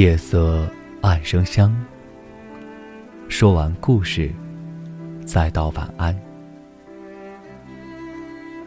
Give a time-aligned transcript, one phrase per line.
[0.00, 0.66] 夜色
[1.02, 1.76] 暗生香。
[3.28, 4.32] 说完故事，
[5.26, 6.18] 再道晚安。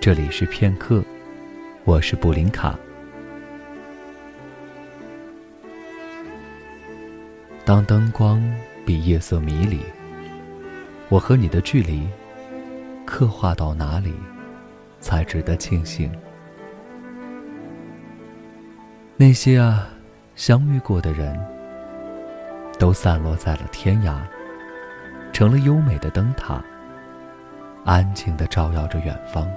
[0.00, 1.02] 这里是片刻，
[1.82, 2.78] 我是布林卡。
[7.64, 8.40] 当灯光
[8.84, 9.80] 比夜色迷离，
[11.08, 12.06] 我和你的距离，
[13.04, 14.14] 刻画到哪里，
[15.00, 16.08] 才值得庆幸？
[19.16, 19.88] 那些啊。
[20.36, 21.34] 相遇过的人，
[22.78, 24.20] 都散落在了天涯，
[25.32, 26.62] 成了优美的灯塔，
[27.86, 29.50] 安静的照耀着远方。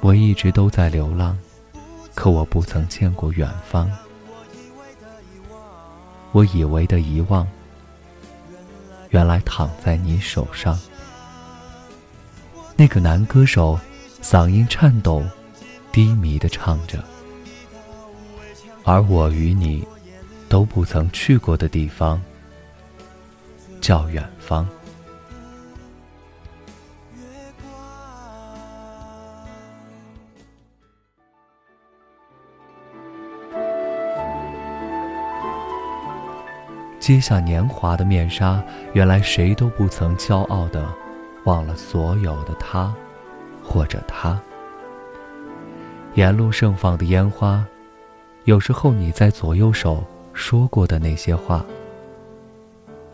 [0.00, 1.38] 我一直都在流浪，
[2.16, 3.88] 可我不曾见过远方。
[6.32, 7.46] 我以为的遗忘，
[9.10, 10.76] 原来躺在你手上。
[12.76, 13.78] 那个男歌手，
[14.20, 15.22] 嗓音颤抖，
[15.92, 17.02] 低迷的唱着。
[18.82, 19.86] 而我与你，
[20.48, 22.20] 都不曾去过的地方，
[23.80, 24.68] 叫远方。
[36.98, 38.62] 揭下年华的面纱，
[38.94, 41.03] 原来谁都不曾骄傲的。
[41.44, 42.94] 忘了所有的他，
[43.62, 44.40] 或者他。
[46.14, 47.64] 沿路盛放的烟花，
[48.44, 51.64] 有时候你在左右手说过的那些话，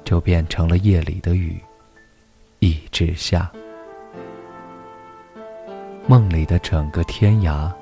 [0.05, 1.59] 就变成了夜里的雨，
[2.59, 3.51] 一直下。
[6.07, 7.73] 梦里的整个天涯，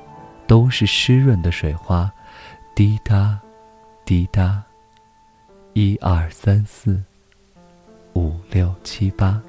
[0.46, 2.10] 都是湿润的水花，
[2.74, 3.38] 滴答，
[4.04, 4.62] 滴答，
[5.72, 7.02] 一二三四，
[8.12, 9.40] 五六七八。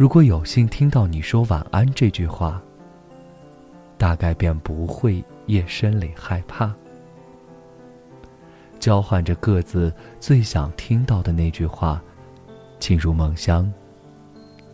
[0.00, 2.58] 如果有幸听到你说晚安这句话，
[3.98, 6.74] 大概便不会夜深里害怕。
[8.78, 12.02] 交换着各自最想听到的那句话，
[12.78, 13.70] 进入梦乡，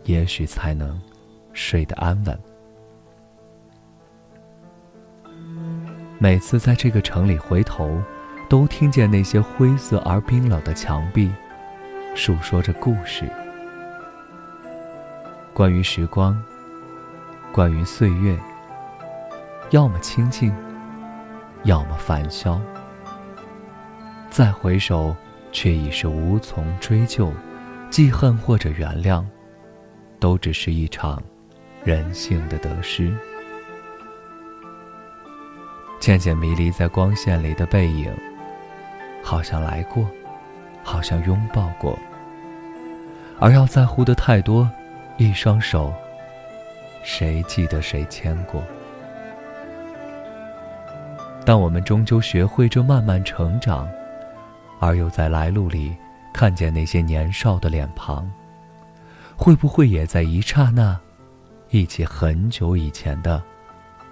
[0.05, 0.97] 也许才能
[1.51, 2.39] 睡得安稳。
[6.19, 8.01] 每次在这个城里回头，
[8.47, 11.29] 都听见那些灰色而冰冷的墙壁，
[12.15, 13.29] 诉说着故事。
[15.57, 16.39] 关于时光，
[17.51, 18.37] 关于岁月，
[19.71, 20.53] 要么清静，
[21.63, 22.61] 要么繁嚣。
[24.29, 25.15] 再回首，
[25.51, 27.33] 却已是无从追究，
[27.89, 29.25] 记恨或者原谅，
[30.19, 31.19] 都只是一场
[31.83, 33.11] 人性的得失。
[35.99, 38.13] 渐渐迷离在光线里的背影，
[39.23, 40.07] 好像来过，
[40.83, 41.97] 好像拥抱过，
[43.39, 44.69] 而要在乎的太多。
[45.17, 45.91] 一双手，
[47.01, 48.61] 谁记得谁牵过？
[51.43, 53.89] 当我们终究学会这慢慢成长，
[54.79, 55.97] 而又在来路里
[56.31, 58.29] 看见那些年少的脸庞，
[59.35, 60.95] 会不会也在一刹那，
[61.71, 63.41] 忆起很久以前的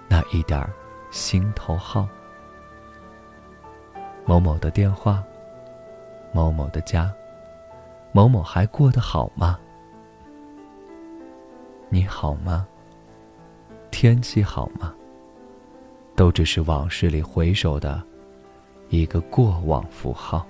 [0.08, 0.68] 那一点
[1.12, 2.08] 心头好？
[4.24, 5.22] 某某的电话，
[6.32, 7.12] 某某的家，
[8.10, 9.56] 某某还过得好吗？
[11.88, 12.66] 你好吗？
[13.92, 14.92] 天气好吗？
[16.16, 18.02] 都只是往事里回首的
[18.88, 20.44] 一个过往符号。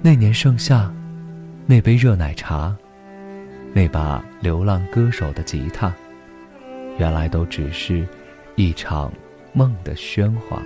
[0.00, 0.90] 那年盛夏，
[1.66, 2.74] 那杯热奶茶，
[3.74, 5.92] 那把流浪歌手的吉他，
[6.96, 8.08] 原来都只是
[8.56, 9.12] 一场
[9.52, 10.62] 梦的喧哗。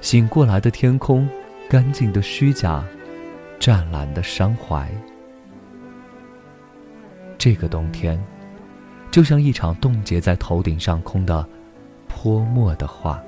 [0.00, 1.28] 醒过来的天空，
[1.68, 2.82] 干净的虚假。
[3.62, 4.90] 湛蓝的伤怀，
[7.38, 8.20] 这个冬天，
[9.08, 11.48] 就像一场冻结在头顶上空的
[12.08, 13.22] 泼墨的画。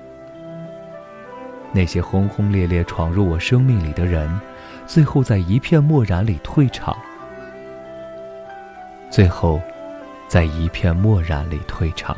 [1.72, 4.28] 那些轰轰烈烈闯入我生命里的人，
[4.88, 6.96] 最后在一片漠然里退场。
[9.08, 9.62] 最后，
[10.26, 12.16] 在一片漠然里退场。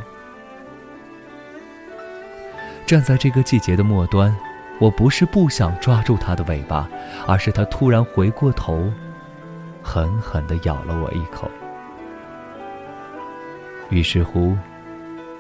[2.87, 4.35] 站在这个季节的末端。
[4.79, 6.89] 我不是不想抓住它的尾巴，
[7.27, 8.93] 而是它突然回过头，
[9.83, 11.51] 狠狠地咬了我一口。
[13.89, 14.57] 于是乎，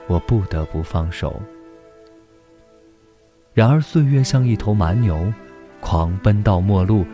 [0.06, 1.40] 我不得不放手。
[3.52, 5.32] 然而岁月像一头蛮牛，
[5.80, 7.04] 狂奔到末路，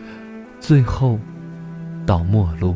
[0.59, 1.19] 最后
[2.05, 2.75] 到末路，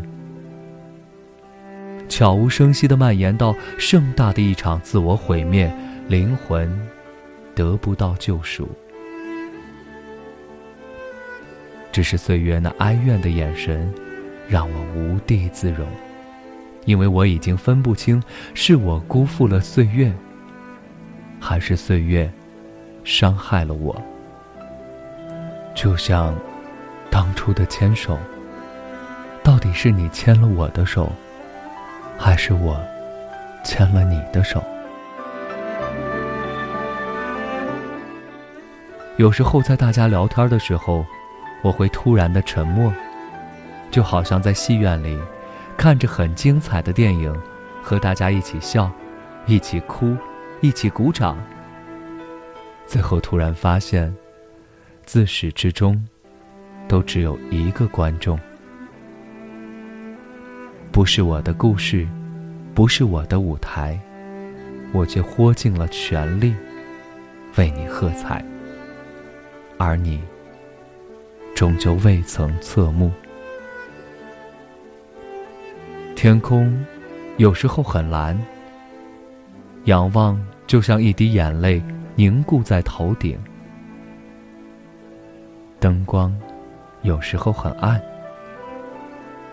[2.09, 5.73] 悄无声息地蔓延到盛大的一场自我毁灭，
[6.07, 6.69] 灵魂
[7.55, 8.67] 得不到救赎。
[11.97, 13.91] 只是岁月那哀怨的眼神，
[14.47, 15.87] 让我无地自容。
[16.85, 18.21] 因为我已经分不清，
[18.53, 20.13] 是我辜负了岁月，
[21.39, 22.31] 还是岁月
[23.03, 23.99] 伤害了我。
[25.73, 26.35] 就像
[27.09, 28.15] 当初的牵手，
[29.41, 31.11] 到底是你牵了我的手，
[32.15, 32.79] 还是我
[33.63, 34.63] 牵了你的手？
[39.15, 41.03] 有时候在大家聊天的时候，
[41.67, 42.93] 我会突然的沉默，
[43.91, 45.19] 就好像在戏院里。
[45.75, 47.35] 看着很精彩的电影，
[47.83, 48.89] 和大家一起笑，
[49.45, 50.15] 一起哭，
[50.61, 51.37] 一起鼓掌。
[52.87, 54.15] 最后突然发现，
[55.05, 56.01] 自始至终，
[56.87, 58.39] 都只有一个观众。
[60.89, 62.07] 不是我的故事，
[62.73, 63.99] 不是我的舞台，
[64.93, 66.55] 我却豁尽了全力，
[67.57, 68.43] 为你喝彩。
[69.77, 70.23] 而你，
[71.57, 73.11] 终究未曾侧目。
[76.15, 76.85] 天空，
[77.37, 78.39] 有时候很蓝。
[79.85, 81.81] 仰望，就像一滴眼泪
[82.13, 83.35] 凝固在头顶。
[85.79, 86.31] 灯光，
[87.01, 87.99] 有时候很暗。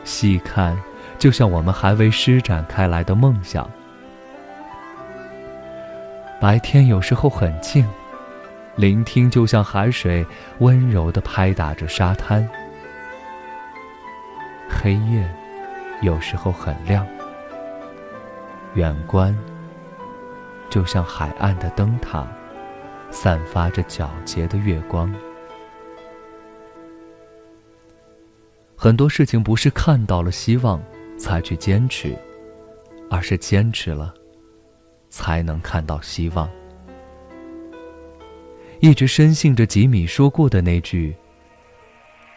[0.05, 0.79] 细看，
[1.19, 3.67] 就像我们还未施展开来的梦想。
[6.39, 7.83] 白天有时候很静，
[8.77, 10.27] 聆听就像海水
[10.59, 12.49] 温柔地拍打着沙滩。
[14.69, 15.29] 黑夜。
[16.03, 17.07] 有时候很亮，
[18.75, 19.35] 远观
[20.69, 22.27] 就像海岸的灯塔，
[23.11, 25.15] 散发着皎洁的月光。
[28.77, 30.83] 很多事情不是看到了希望
[31.17, 32.15] 才去坚持，
[33.09, 34.13] 而是坚持了，
[35.09, 36.51] 才能看到希望。
[38.85, 41.17] 一直深信着吉米说过的那句：“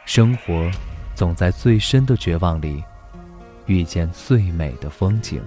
[0.08, 0.72] 生活
[1.14, 2.82] 总在最深的绝望里。”
[3.68, 5.42] 遇见最美的风景。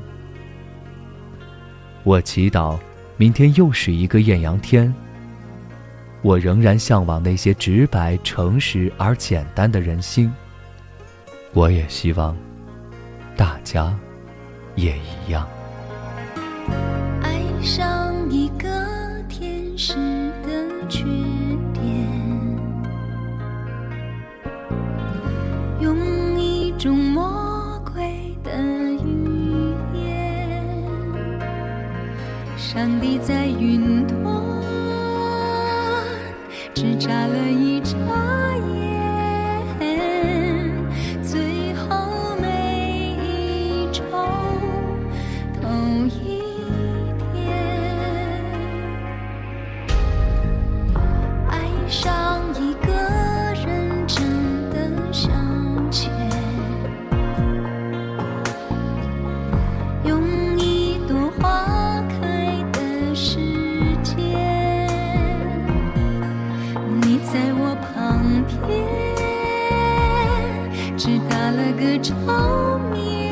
[2.02, 2.78] 我祈祷，
[3.16, 4.94] 明天又是一个艳阳天。
[6.20, 10.30] 我仍然向往那些直白、诚实而简单的人心。
[11.54, 12.36] 我也希望，
[13.38, 13.98] 大家
[14.74, 15.48] 也一样。
[17.62, 17.89] 上
[32.72, 34.24] 上帝在云端，
[36.72, 37.96] 只眨了一眨
[68.44, 68.58] 片
[70.96, 72.14] 只打了个照
[72.92, 73.29] 面，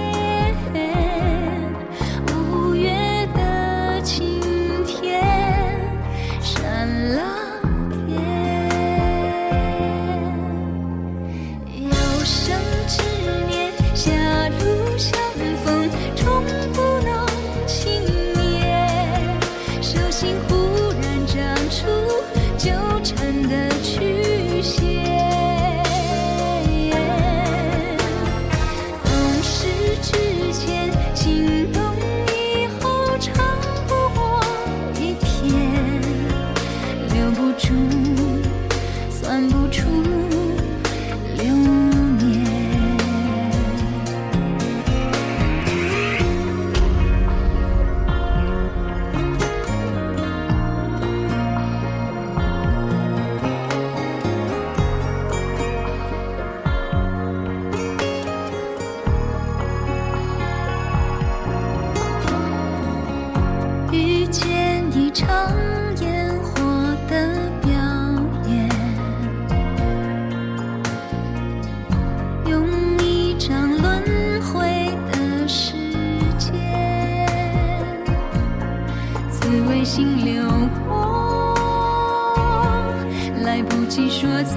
[84.00, 84.54] 你说再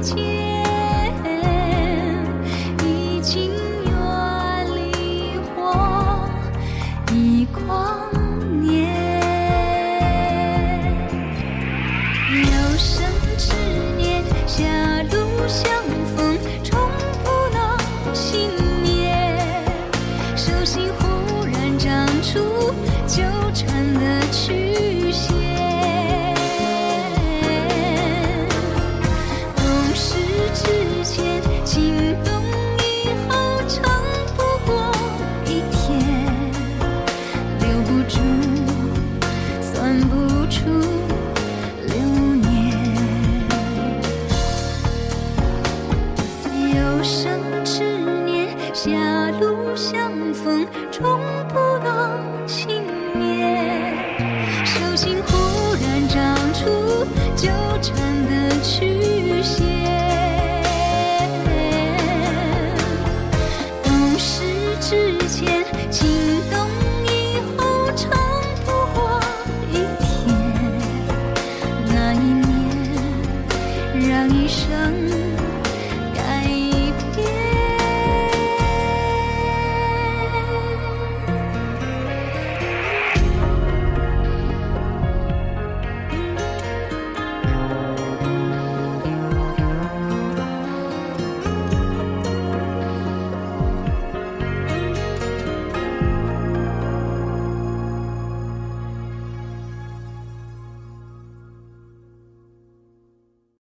[0.00, 0.16] 见，
[2.84, 3.50] 已经
[3.84, 3.90] 远
[4.76, 6.30] 离我。
[7.12, 8.08] 一光
[8.62, 8.94] 年，
[12.30, 12.46] 有
[12.78, 13.04] 生
[13.36, 13.52] 之
[13.96, 14.62] 年，狭
[15.10, 15.18] 路
[15.48, 15.68] 相
[16.16, 16.78] 逢，冲
[17.24, 17.76] 破了
[18.14, 18.48] 信
[18.84, 19.28] 念，
[20.36, 22.38] 手心忽然长出
[23.08, 24.97] 纠缠的曲。
[40.58, 41.07] 出